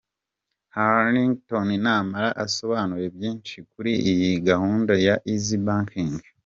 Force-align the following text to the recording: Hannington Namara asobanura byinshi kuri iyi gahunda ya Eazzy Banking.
Hannington 0.75 1.67
Namara 1.83 2.27
asobanura 2.45 3.05
byinshi 3.15 3.55
kuri 3.71 3.91
iyi 4.11 4.29
gahunda 4.47 4.93
ya 5.05 5.15
Eazzy 5.33 5.59
Banking. 5.67 6.15